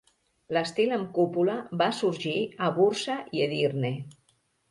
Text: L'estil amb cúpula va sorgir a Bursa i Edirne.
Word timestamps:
L'estil 0.55 0.93
amb 0.95 1.11
cúpula 1.17 1.57
va 1.83 1.89
sorgir 1.99 2.33
a 2.67 2.71
Bursa 2.79 3.19
i 3.39 3.45
Edirne. 3.49 3.93